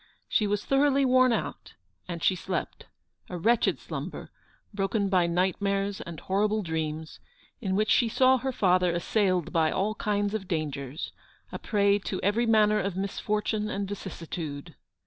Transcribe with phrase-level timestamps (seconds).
[0.27, 1.75] She was thoroughly worn out,
[2.07, 2.87] and she slept;
[3.29, 4.31] a wretched slumber,
[4.73, 7.19] broken by nightmares and horrible dreams,
[7.61, 11.11] in which she saw her father assailed by all kinds of dangers,
[11.51, 14.73] a prey to every manner of misfortune and vicissitude.